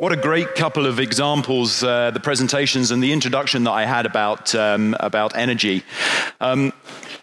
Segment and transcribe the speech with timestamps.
[0.00, 4.04] What a great couple of examples, uh, the presentations and the introduction that I had
[4.04, 5.84] about, um, about energy.
[6.40, 6.72] Um,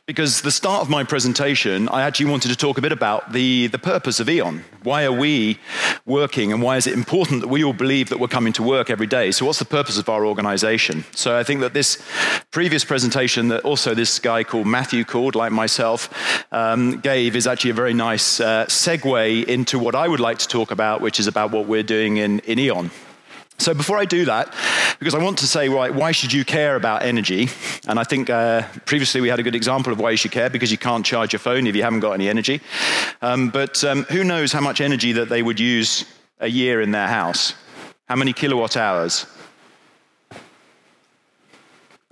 [0.05, 3.67] because the start of my presentation, I actually wanted to talk a bit about the,
[3.67, 4.63] the purpose of E.ON.
[4.83, 5.57] Why are we
[6.05, 8.91] working and why is it important that we all believe that we're coming to work
[8.91, 9.31] every day?
[9.31, 11.05] So, what's the purpose of our organization?
[11.15, 11.99] So, I think that this
[12.51, 16.07] previous presentation that also this guy called Matthew called, like myself,
[16.53, 20.47] um, gave is actually a very nice uh, segue into what I would like to
[20.47, 22.91] talk about, which is about what we're doing in, in E.ON.
[23.57, 24.53] So before I do that,
[24.99, 27.47] because I want to say, right, why should you care about energy?
[27.87, 30.49] And I think uh, previously we had a good example of why you should care,
[30.49, 32.61] because you can't charge your phone if you haven't got any energy.
[33.21, 36.05] Um, but um, who knows how much energy that they would use
[36.39, 37.53] a year in their house?
[38.07, 39.25] How many kilowatt hours?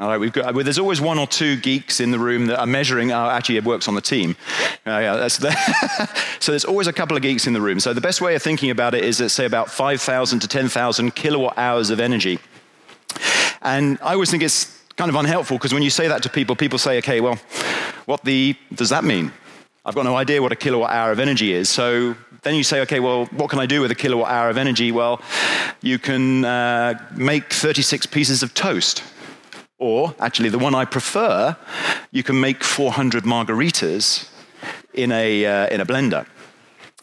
[0.03, 2.59] All right, we've got, well, there's always one or two geeks in the room that
[2.59, 3.13] are measuring.
[3.13, 4.35] Oh, actually, it works on the team.
[4.85, 5.49] Uh, yeah, that's the
[6.41, 7.79] so there's always a couple of geeks in the room.
[7.79, 11.15] So the best way of thinking about it is, let's say, about 5,000 to 10,000
[11.15, 12.39] kilowatt hours of energy.
[13.61, 16.57] And I always think it's kind of unhelpful because when you say that to people,
[16.57, 17.39] people say, okay, well,
[18.03, 19.31] what the does that mean?
[19.85, 21.69] I've got no idea what a kilowatt hour of energy is.
[21.69, 24.57] So then you say, okay, well, what can I do with a kilowatt hour of
[24.57, 24.91] energy?
[24.91, 25.21] Well,
[25.81, 29.01] you can uh, make 36 pieces of toast.
[29.83, 31.57] Or, actually, the one I prefer,
[32.11, 34.29] you can make 400 margaritas
[34.93, 36.25] in a, uh, in a blender.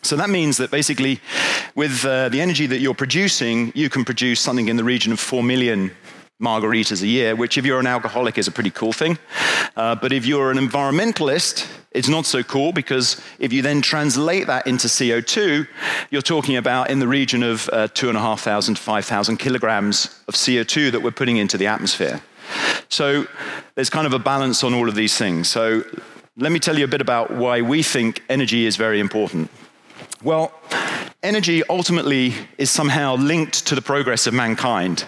[0.00, 1.20] So that means that basically,
[1.74, 5.20] with uh, the energy that you're producing, you can produce something in the region of
[5.20, 5.90] 4 million
[6.40, 9.18] margaritas a year, which, if you're an alcoholic, is a pretty cool thing.
[9.76, 14.46] Uh, but if you're an environmentalist, it's not so cool because if you then translate
[14.46, 15.68] that into CO2,
[16.10, 21.02] you're talking about in the region of uh, 2,500 to 5,000 kilograms of CO2 that
[21.02, 22.22] we're putting into the atmosphere.
[22.88, 23.26] So
[23.74, 25.48] there's kind of a balance on all of these things.
[25.48, 25.84] So
[26.36, 29.50] let me tell you a bit about why we think energy is very important.
[30.22, 30.52] Well,
[31.22, 35.04] energy ultimately is somehow linked to the progress of mankind.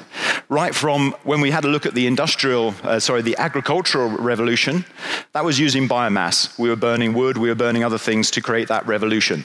[0.48, 4.84] Right from when we had a look at the industrial, uh, sorry, the agricultural revolution,
[5.32, 6.58] that was using biomass.
[6.58, 9.44] We were burning wood, we were burning other things to create that revolution.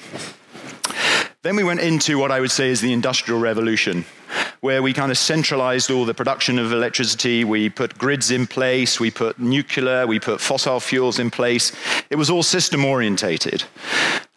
[1.44, 4.06] Then we went into what I would say is the Industrial Revolution,
[4.62, 7.44] where we kind of centralized all the production of electricity.
[7.44, 11.72] We put grids in place, we put nuclear, we put fossil fuels in place.
[12.10, 13.64] It was all system orientated.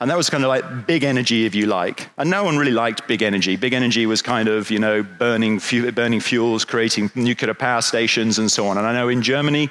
[0.01, 2.09] And that was kind of like big energy, if you like.
[2.17, 3.57] And no one really liked big energy.
[3.57, 8.39] Big energy was kind of, you know, burning, fu- burning fuels, creating nuclear power stations,
[8.39, 8.79] and so on.
[8.79, 9.69] And I know in Germany,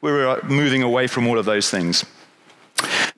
[0.00, 2.04] we were uh, moving away from all of those things.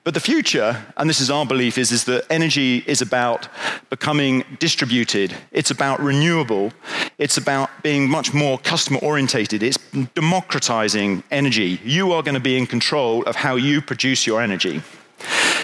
[0.05, 3.47] But the future, and this is our belief, is, is that energy is about
[3.89, 5.35] becoming distributed.
[5.51, 6.71] It's about renewable.
[7.17, 9.63] It's about being much more customer orientated.
[9.63, 9.79] It's
[10.13, 11.79] democratizing energy.
[11.83, 14.83] You are going to be in control of how you produce your energy.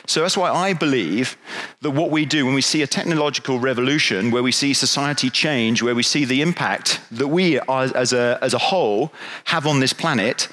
[0.07, 1.37] So that's why I believe
[1.81, 5.83] that what we do when we see a technological revolution, where we see society change,
[5.83, 9.13] where we see the impact that we as a, as a whole
[9.45, 10.47] have on this planet,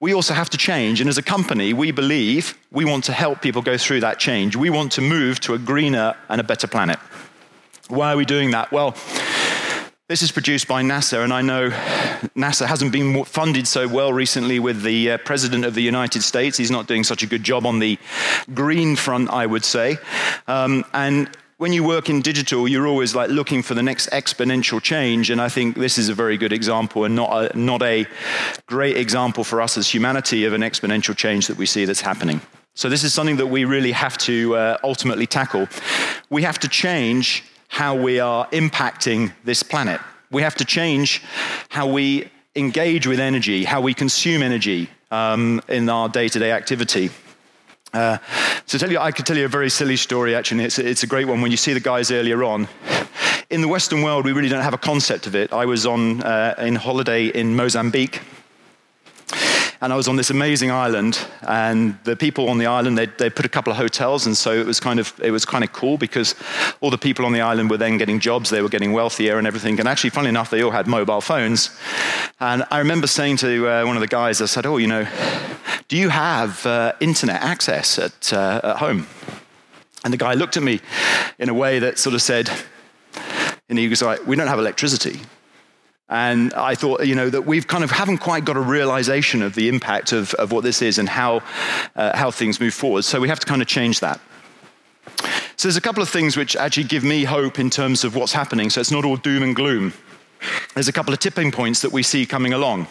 [0.00, 1.00] we also have to change.
[1.00, 4.54] And as a company, we believe we want to help people go through that change.
[4.54, 6.98] We want to move to a greener and a better planet.
[7.88, 8.70] Why are we doing that?
[8.70, 8.94] Well,
[10.08, 11.68] this is produced by NASA, and I know
[12.34, 16.56] NASA hasn't been funded so well recently with the uh, President of the United States.
[16.56, 17.98] He's not doing such a good job on the
[18.54, 19.98] green front, I would say.
[20.46, 24.80] Um, and when you work in digital, you're always like looking for the next exponential
[24.80, 25.28] change.
[25.28, 28.06] And I think this is a very good example and not a, not a
[28.66, 32.40] great example for us as humanity of an exponential change that we see that's happening.
[32.74, 35.66] So, this is something that we really have to uh, ultimately tackle.
[36.30, 40.00] We have to change how we are impacting this planet.
[40.30, 41.22] We have to change
[41.70, 46.52] how we engage with energy, how we consume energy um, in our day to day
[46.52, 47.10] activity.
[47.92, 48.18] Uh,
[48.66, 50.34] so tell you, I could tell you a very silly story.
[50.34, 51.40] Actually, it's, it's a great one.
[51.40, 52.68] When you see the guys earlier on,
[53.50, 55.52] in the Western world, we really don't have a concept of it.
[55.52, 58.20] I was on uh, in holiday in Mozambique,
[59.80, 63.30] and I was on this amazing island, and the people on the island they they
[63.30, 65.72] put a couple of hotels, and so it was kind of it was kind of
[65.72, 66.34] cool because
[66.82, 69.46] all the people on the island were then getting jobs, they were getting wealthier and
[69.46, 69.80] everything.
[69.80, 71.70] And actually, funnily enough, they all had mobile phones.
[72.40, 75.06] And I remember saying to uh, one of the guys, I said, "Oh, you know,
[75.88, 79.06] do you have uh, internet access at uh, at home?"
[80.04, 80.80] And the guy looked at me
[81.38, 82.50] in a way that sort of said,
[83.68, 85.20] and he was like, "We don't have electricity."
[86.10, 89.54] And I thought, you know, that we've kind of haven't quite got a realization of
[89.54, 91.42] the impact of, of what this is and how,
[91.96, 93.04] uh, how things move forward.
[93.04, 94.18] So we have to kind of change that.
[95.56, 98.32] So there's a couple of things which actually give me hope in terms of what's
[98.32, 98.70] happening.
[98.70, 99.92] So it's not all doom and gloom.
[100.74, 102.86] There's a couple of tipping points that we see coming along.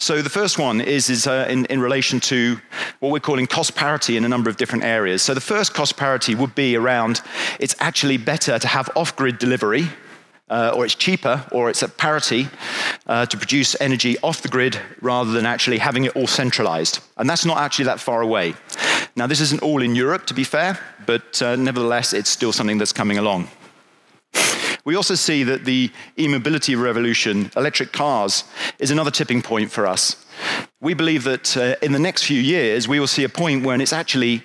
[0.00, 2.60] So the first one is, is uh, in, in relation to
[3.00, 5.22] what we're calling cost parity in a number of different areas.
[5.22, 7.20] So the first cost parity would be around
[7.58, 9.88] it's actually better to have off-grid delivery
[10.50, 12.48] uh, or it's cheaper, or it's at parity
[13.06, 17.00] uh, to produce energy off the grid rather than actually having it all centralized.
[17.16, 18.54] And that's not actually that far away.
[19.16, 22.78] Now, this isn't all in Europe, to be fair, but uh, nevertheless, it's still something
[22.78, 23.48] that's coming along.
[24.88, 28.44] We also see that the e mobility revolution, electric cars,
[28.78, 30.16] is another tipping point for us.
[30.80, 33.82] We believe that uh, in the next few years, we will see a point when
[33.82, 34.44] it's actually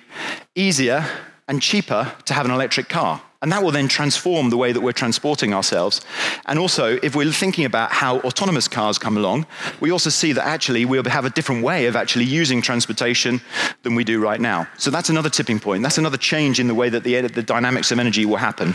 [0.54, 1.06] easier
[1.48, 3.22] and cheaper to have an electric car.
[3.40, 6.02] And that will then transform the way that we're transporting ourselves.
[6.44, 9.46] And also, if we're thinking about how autonomous cars come along,
[9.80, 13.40] we also see that actually we'll have a different way of actually using transportation
[13.82, 14.66] than we do right now.
[14.76, 15.82] So that's another tipping point.
[15.82, 18.74] That's another change in the way that the, the dynamics of energy will happen.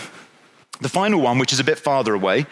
[0.82, 2.46] The final one, which is a bit farther away,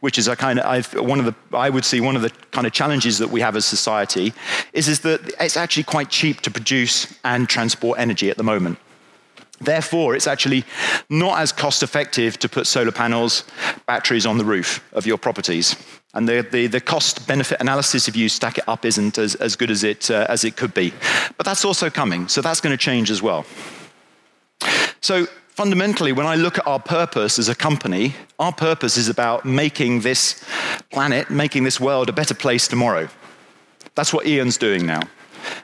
[0.00, 2.30] which is a kind of I've, one of the I would see one of the
[2.50, 4.32] kind of challenges that we have as society,
[4.72, 8.78] is, is that it's actually quite cheap to produce and transport energy at the moment.
[9.60, 10.64] Therefore, it's actually
[11.08, 13.44] not as cost effective to put solar panels,
[13.86, 15.76] batteries on the roof of your properties.
[16.12, 19.56] And the, the, the cost benefit analysis, if you stack it up, isn't as, as
[19.56, 20.92] good as it, uh, as it could be.
[21.36, 23.44] But that's also coming, so that's going to change as well.
[25.00, 29.44] So, fundamentally, when I look at our purpose as a company, our purpose is about
[29.44, 30.44] making this
[30.90, 33.08] planet, making this world a better place tomorrow.
[33.94, 35.02] That's what E.ON's doing now.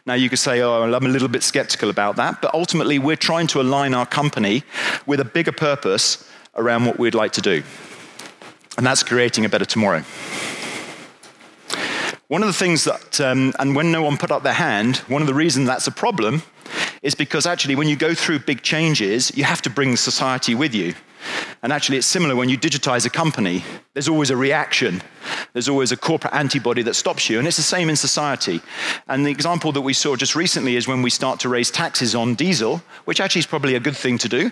[0.07, 3.17] Now, you could say, oh, I'm a little bit skeptical about that, but ultimately, we're
[3.17, 4.63] trying to align our company
[5.07, 7.63] with a bigger purpose around what we'd like to do.
[8.77, 10.05] And that's creating a better tomorrow.
[12.29, 15.21] One of the things that, um, and when no one put up their hand, one
[15.21, 16.43] of the reasons that's a problem
[17.03, 20.75] is because actually, when you go through big changes, you have to bring society with
[20.75, 20.95] you.
[21.63, 23.63] And actually, it's similar when you digitize a company,
[23.93, 25.03] there's always a reaction.
[25.53, 27.39] There's always a corporate antibody that stops you.
[27.39, 28.61] And it's the same in society.
[29.09, 32.15] And the example that we saw just recently is when we start to raise taxes
[32.15, 34.51] on diesel, which actually is probably a good thing to do.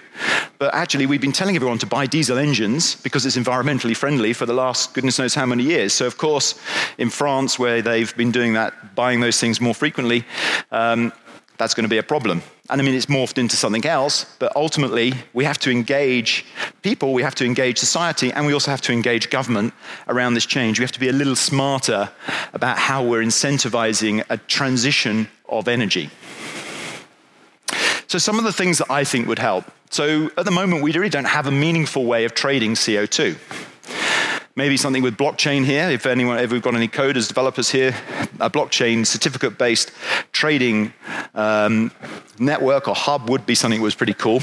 [0.59, 4.45] But actually, we've been telling everyone to buy diesel engines because it's environmentally friendly for
[4.45, 5.93] the last goodness knows how many years.
[5.95, 6.61] So, of course,
[6.99, 10.25] in France, where they've been doing that, buying those things more frequently,
[10.71, 11.13] um,
[11.59, 12.43] that's going to be a problem.
[12.71, 16.45] And I mean, it's morphed into something else, but ultimately, we have to engage
[16.83, 19.75] people, we have to engage society, and we also have to engage government
[20.07, 20.79] around this change.
[20.79, 22.11] We have to be a little smarter
[22.55, 26.11] about how we're incentivizing a transition of energy.
[28.07, 29.65] So, some of the things that I think would help.
[29.91, 33.37] So, at the moment, we really don't have a meaningful way of trading CO2
[34.59, 35.89] maybe something with blockchain here.
[35.89, 37.95] If anyone, we've got any coders, developers here,
[38.41, 39.93] a blockchain certificate-based
[40.33, 40.93] trading
[41.37, 41.93] um,
[42.41, 44.41] network or hub would be something that was pretty cool.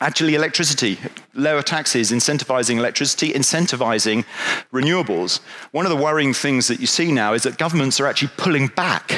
[0.00, 0.98] Actually, electricity,
[1.32, 4.24] lower taxes, incentivizing electricity, incentivizing
[4.72, 5.38] renewables.
[5.70, 8.66] One of the worrying things that you see now is that governments are actually pulling
[8.66, 9.12] back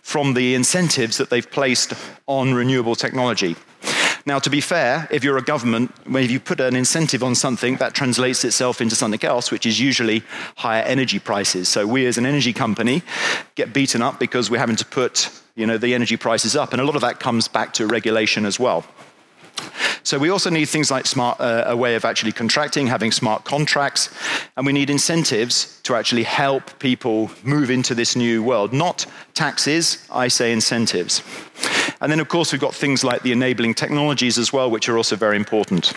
[0.00, 1.92] from the incentives that they've placed
[2.26, 3.54] on renewable technology.
[4.26, 7.76] Now, to be fair, if you're a government, if you put an incentive on something,
[7.76, 10.22] that translates itself into something else, which is usually
[10.56, 11.68] higher energy prices.
[11.68, 13.02] So we as an energy company
[13.54, 16.72] get beaten up because we're having to put you know, the energy prices up.
[16.72, 18.84] And a lot of that comes back to regulation as well.
[20.02, 23.44] So we also need things like smart, uh, a way of actually contracting, having smart
[23.44, 24.08] contracts,
[24.56, 28.72] and we need incentives to actually help people move into this new world.
[28.72, 31.22] Not taxes, I say incentives.
[32.00, 34.96] And then, of course, we've got things like the enabling technologies as well, which are
[34.96, 35.92] also very important.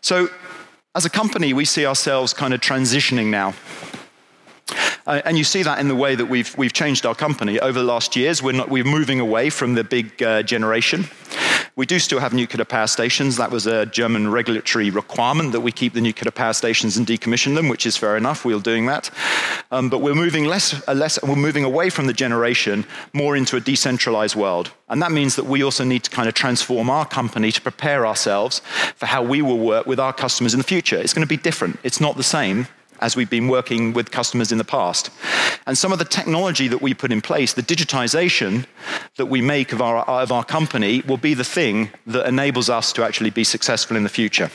[0.00, 0.28] So,
[0.94, 3.54] as a company, we see ourselves kind of transitioning now
[5.08, 7.78] uh, and you see that in the way that we've, we've changed our company over
[7.78, 8.42] the last years.
[8.42, 11.06] We're, not, we're moving away from the big uh, generation.
[11.78, 13.36] We do still have nuclear power stations.
[13.36, 17.54] That was a German regulatory requirement that we keep the nuclear power stations and decommission
[17.54, 18.44] them, which is fair enough.
[18.44, 19.12] We're doing that.
[19.70, 23.60] Um, but we're moving less, less, we're moving away from the generation more into a
[23.60, 24.72] decentralized world.
[24.88, 28.04] And that means that we also need to kind of transform our company to prepare
[28.04, 28.58] ourselves
[28.96, 30.96] for how we will work with our customers in the future.
[30.96, 31.78] It's going to be different.
[31.84, 32.66] It's not the same
[33.00, 35.10] as we've been working with customers in the past.
[35.68, 38.64] And some of the technology that we put in place, the digitization
[39.16, 42.90] that we make of our, of our company, will be the thing that enables us
[42.94, 44.50] to actually be successful in the future.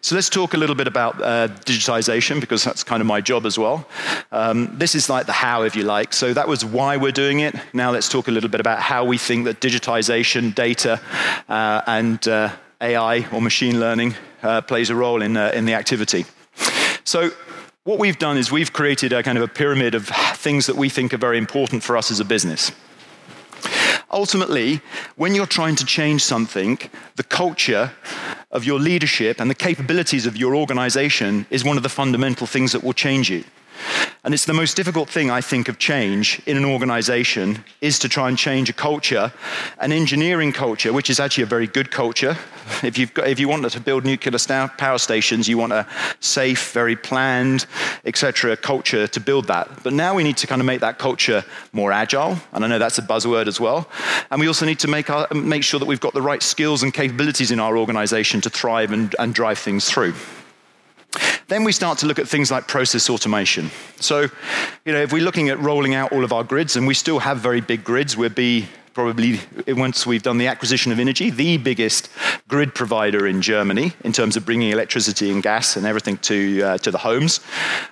[0.00, 3.46] So let's talk a little bit about uh, digitization because that's kind of my job
[3.46, 3.88] as well.
[4.32, 6.12] Um, this is like the how, if you like.
[6.12, 7.54] So that was why we're doing it.
[7.72, 11.00] Now let's talk a little bit about how we think that digitization, data,
[11.48, 15.74] uh, and uh, AI or machine learning uh, plays a role in, uh, in the
[15.74, 16.26] activity.
[17.04, 17.30] So,
[17.84, 20.88] what we've done is we've created a kind of a pyramid of things that we
[20.88, 22.72] think are very important for us as a business.
[24.10, 24.80] ultimately,
[25.16, 26.78] when you're trying to change something,
[27.16, 27.92] the culture
[28.50, 32.72] of your leadership and the capabilities of your organization is one of the fundamental things
[32.72, 33.44] that will change you.
[34.24, 38.08] And it's the most difficult thing, I think, of change in an organization is to
[38.08, 39.30] try and change a culture,
[39.78, 42.38] an engineering culture, which is actually a very good culture.
[42.82, 44.38] If, you've got, if you want to build nuclear
[44.78, 45.86] power stations, you want a
[46.20, 47.66] safe, very planned,
[48.06, 48.56] etc.
[48.56, 49.82] culture to build that.
[49.82, 52.78] But now we need to kind of make that culture more agile, and I know
[52.78, 53.90] that's a buzzword as well.
[54.30, 56.82] And we also need to make, our, make sure that we've got the right skills
[56.82, 60.14] and capabilities in our organization to thrive and, and drive things through.
[61.48, 63.70] Then we start to look at things like process automation.
[64.00, 64.28] So,
[64.84, 67.18] you know, if we're looking at rolling out all of our grids, and we still
[67.18, 71.56] have very big grids, we'll be probably once we've done the acquisition of energy, the
[71.58, 72.08] biggest
[72.48, 76.78] grid provider in Germany in terms of bringing electricity and gas and everything to, uh,
[76.78, 77.40] to the homes.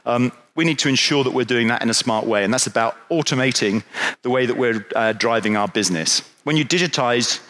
[0.06, 2.66] Um, we need to ensure that we're doing that in a smart way, and that's
[2.66, 3.82] about automating
[4.22, 6.22] the way that we're uh, driving our business.
[6.44, 7.40] When you digitize,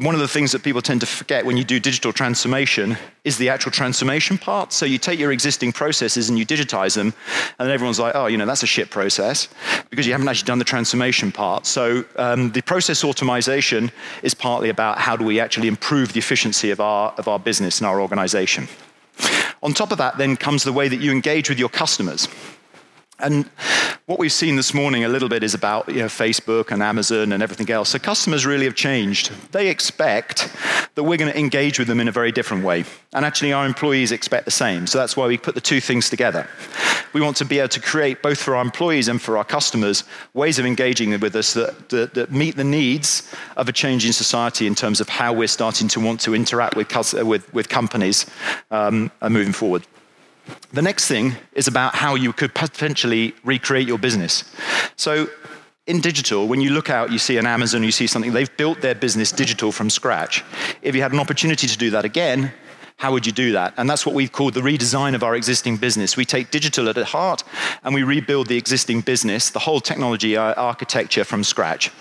[0.00, 3.38] one of the things that people tend to forget when you do digital transformation is
[3.38, 4.72] the actual transformation part.
[4.72, 7.14] So you take your existing processes and you digitize them,
[7.58, 9.48] and then everyone's like, oh, you know, that's a shit process
[9.90, 11.66] because you haven't actually done the transformation part.
[11.66, 13.90] So um, the process automation
[14.22, 17.78] is partly about how do we actually improve the efficiency of our, of our business
[17.78, 18.68] and our organization.
[19.62, 22.28] On top of that, then comes the way that you engage with your customers.
[23.20, 23.46] And
[24.06, 27.32] what we've seen this morning a little bit is about you know, Facebook and Amazon
[27.32, 27.90] and everything else.
[27.90, 29.32] So customers really have changed.
[29.52, 30.50] They expect
[30.94, 32.84] that we're going to engage with them in a very different way.
[33.12, 34.86] And actually, our employees expect the same.
[34.86, 36.48] So that's why we put the two things together.
[37.12, 40.04] We want to be able to create, both for our employees and for our customers,
[40.34, 44.66] ways of engaging with us that, that, that meet the needs of a changing society
[44.66, 48.26] in terms of how we're starting to want to interact with, with, with companies
[48.70, 49.86] um, moving forward.
[50.72, 54.44] The next thing is about how you could potentially recreate your business.
[54.96, 55.28] So,
[55.86, 58.82] in digital, when you look out, you see an Amazon, you see something, they've built
[58.82, 60.44] their business digital from scratch.
[60.82, 62.52] If you had an opportunity to do that again,
[62.98, 63.74] how would you do that?
[63.76, 66.16] And that's what we've called the redesign of our existing business.
[66.16, 67.44] We take digital at heart
[67.84, 71.92] and we rebuild the existing business, the whole technology architecture from scratch.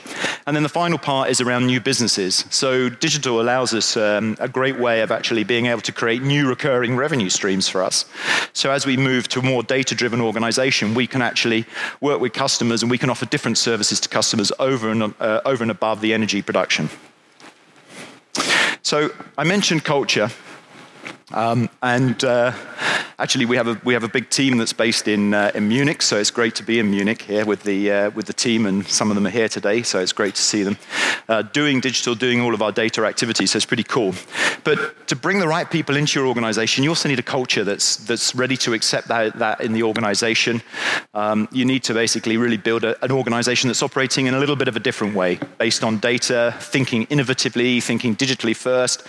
[0.48, 2.46] And then the final part is around new businesses.
[2.50, 6.50] So digital allows us um, a great way of actually being able to create new
[6.50, 8.06] recurring revenue streams for us.
[8.54, 11.66] So as we move to a more data-driven organization, we can actually
[12.02, 15.64] work with customers and we can offer different services to customers over and, uh, over
[15.64, 16.90] and above the energy production.
[18.82, 20.32] So I mentioned culture.
[21.34, 22.54] Um, and uh,
[23.20, 26.02] actually, we have, a, we have a big team that's based in, uh, in Munich,
[26.02, 28.88] so it's great to be in Munich here with the, uh, with the team, and
[28.88, 30.78] some of them are here today, so it's great to see them.
[31.28, 34.14] Uh, doing digital, doing all of our data activities, so it's pretty cool.
[34.64, 37.98] But to bring the right people into your organization, you also need a culture that's,
[37.98, 40.62] that's ready to accept that, that in the organization.
[41.14, 44.56] Um, you need to basically really build a, an organization that's operating in a little
[44.56, 49.02] bit of a different way, based on data, thinking innovatively, thinking digitally first.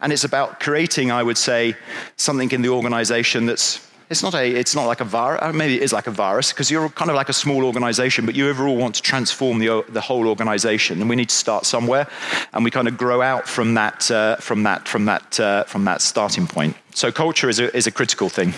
[0.00, 1.76] And it's about creating, I would say, say
[2.16, 5.74] something in the organization that's it's not a it's not like a virus uh, maybe
[5.76, 8.48] it is like a virus because you're kind of like a small organization but you
[8.48, 12.06] overall want to transform the, the whole organization and we need to start somewhere
[12.52, 15.84] and we kind of grow out from that uh, from that from that uh, from
[15.84, 16.76] that starting point.
[16.94, 18.52] So culture is a, is a critical thing.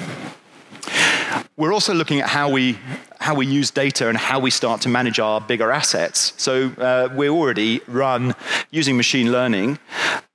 [1.57, 2.79] We're also looking at how we
[3.25, 6.35] how we use data and how we start to manage our bigger assets.
[6.37, 8.35] So uh, we already run
[8.71, 9.79] using machine learning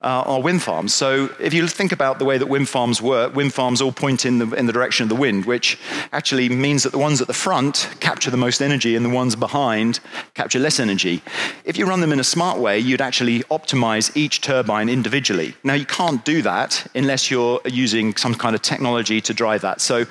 [0.02, 0.94] uh, our wind farms.
[0.94, 4.24] So if you think about the way that wind farms work, wind farms all point
[4.24, 5.78] in the, in the direction of the wind, which
[6.12, 9.36] actually means that the ones at the front capture the most energy and the ones
[9.36, 10.00] behind
[10.34, 11.22] capture less energy.
[11.64, 15.54] If you run them in a smart way, you'd actually optimize each turbine individually.
[15.62, 19.80] Now you can't do that unless you're using some kind of technology to drive that.
[19.82, 20.06] So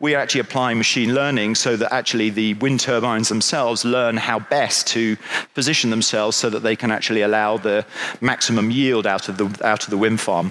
[0.00, 4.16] we are actually applying machine learning so that actually actually the wind turbines themselves learn
[4.16, 5.16] how best to
[5.54, 7.84] position themselves so that they can actually allow the
[8.20, 10.50] maximum yield out of the, out of the wind farm.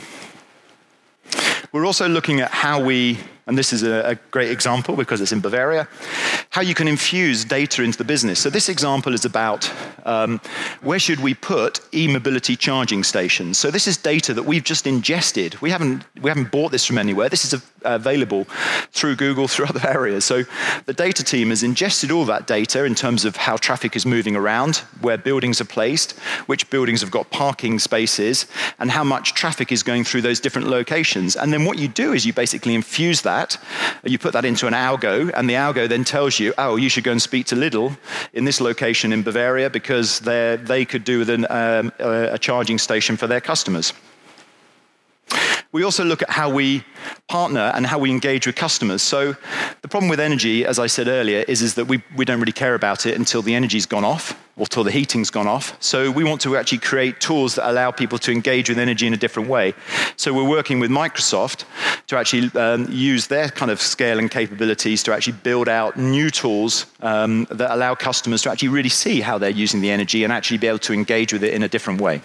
[1.71, 5.33] We're also looking at how we and this is a, a, great example because it's
[5.33, 5.87] in Bavaria,
[6.49, 8.39] how you can infuse data into the business.
[8.39, 9.69] So this example is about
[10.05, 10.39] um,
[10.81, 13.57] where should we put e-mobility charging stations.
[13.57, 15.59] So this is data that we've just ingested.
[15.61, 17.27] We haven't, we haven't bought this from anywhere.
[17.27, 18.45] This is available
[18.91, 20.23] through Google, through other areas.
[20.23, 20.43] So
[20.85, 24.35] the data team has ingested all that data in terms of how traffic is moving
[24.35, 26.13] around, where buildings are placed,
[26.47, 28.45] which buildings have got parking spaces,
[28.79, 31.35] and how much traffic is going through those different locations.
[31.35, 33.57] And then what you do is you basically infuse that that,
[34.03, 37.03] you put that into an algo, and the algo then tells you, oh, you should
[37.03, 37.97] go and speak to Lidl
[38.33, 43.17] in this location in Bavaria because they could do with an, um, a charging station
[43.17, 43.93] for their customers.
[45.71, 46.83] We also look at how we
[47.27, 49.01] partner and how we engage with customers.
[49.01, 49.35] So
[49.81, 52.51] the problem with energy, as I said earlier, is, is that we, we don't really
[52.51, 54.35] care about it until the energy's gone off.
[54.55, 55.75] or till the heating's gone off.
[55.79, 59.13] So we want to actually create tools that allow people to engage with energy in
[59.13, 59.73] a different way.
[60.15, 61.65] So we're working with Microsoft
[62.07, 66.29] to actually um, use their kind of scale and capabilities to actually build out new
[66.29, 70.31] tools um, that allow customers to actually really see how they're using the energy and
[70.31, 72.21] actually be able to engage with it in a different way.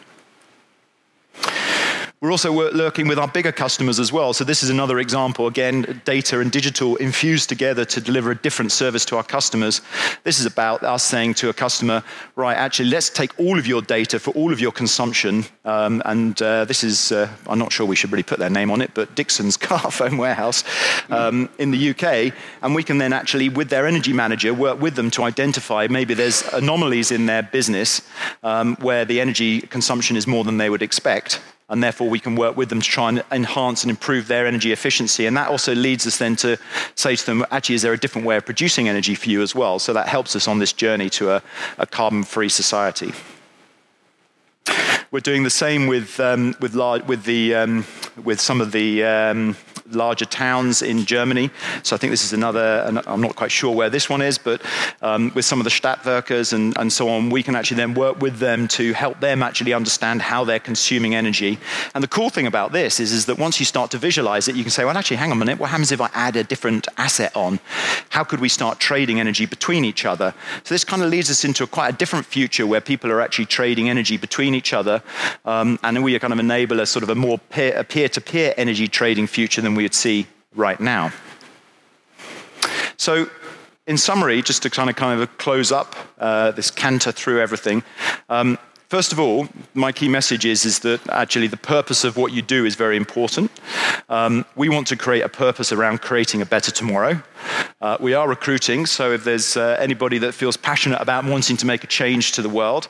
[2.20, 4.32] We're also working with our bigger customers as well.
[4.32, 5.46] So this is another example.
[5.46, 9.82] Again, data and digital infused together to deliver a different service to our customers.
[10.25, 12.02] This is about us saying to a customer,
[12.34, 15.44] right, actually, let's take all of your data for all of your consumption.
[15.64, 18.72] Um, and uh, this is, uh, I'm not sure we should really put their name
[18.72, 20.64] on it, but Dixons Carphone Warehouse
[21.10, 22.34] um, in the UK.
[22.62, 26.14] And we can then actually, with their energy manager, work with them to identify maybe
[26.14, 28.02] there's anomalies in their business
[28.42, 32.34] um, where the energy consumption is more than they would expect and therefore we can
[32.34, 35.26] work with them to try and enhance and improve their energy efficiency.
[35.26, 36.56] And that also leads us then to
[36.94, 39.54] say to them, actually, is there a different way of producing energy for you as
[39.54, 39.78] well?
[39.78, 41.42] So that helps us on this journey to a,
[41.76, 43.12] a carbon free society.
[45.10, 47.87] We're doing the same with, um, with, with, the, um,
[48.22, 49.56] with some of the um,
[49.90, 51.50] larger towns in Germany.
[51.83, 54.62] So I think this is another, I'm not quite sure where this one is, but
[55.02, 58.21] um, with some of the Stadtwerkers and, and so on, we can actually then work
[58.21, 61.59] with them to help them actually understand how they're consuming energy.
[61.95, 64.57] And the cool thing about this is, is that once you start to visualize it,
[64.57, 66.45] you can say, well, actually, hang on a minute, what happens if I add a
[66.45, 67.61] different asset on?
[68.11, 70.35] How could we start trading energy between each other?
[70.64, 73.21] So this kind of leads us into a quite a different future where people are
[73.21, 75.02] actually trading energy between each other,
[75.45, 79.26] um, and we kind of enable a sort of a more peer, peer-to-peer energy trading
[79.26, 81.12] future than we would see right now.
[82.97, 83.30] So,
[83.87, 87.85] in summary, just to kind of kind of close up uh, this canter through everything.
[88.28, 88.58] Um,
[88.88, 92.40] First of all, my key message is, is that actually the purpose of what you
[92.40, 93.50] do is very important.
[94.08, 97.23] Um, we want to create a purpose around creating a better tomorrow.
[97.82, 101.66] Uh, we are recruiting, so if there's uh, anybody that feels passionate about wanting to
[101.66, 102.88] make a change to the world,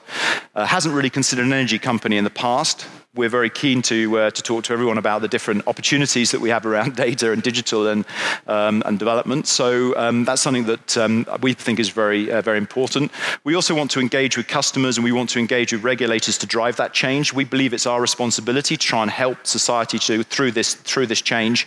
[0.54, 4.30] uh, hasn't really considered an energy company in the past, we're very keen to, uh,
[4.30, 7.88] to talk to everyone about the different opportunities that we have around data and digital
[7.88, 8.04] and,
[8.46, 9.46] um, and development.
[9.46, 13.10] So um, that's something that um, we think is very, uh, very important.
[13.44, 16.46] We also want to engage with customers and we want to engage with regulators to
[16.46, 17.32] drive that change.
[17.32, 21.22] We believe it's our responsibility to try and help society to, through, this, through this
[21.22, 21.66] change.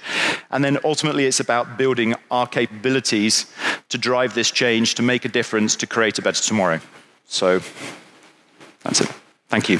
[0.51, 3.51] And then ultimately, it's about building our capabilities
[3.89, 6.79] to drive this change, to make a difference, to create a better tomorrow.
[7.25, 7.61] So
[8.83, 9.09] that's it.
[9.49, 9.79] Thank you.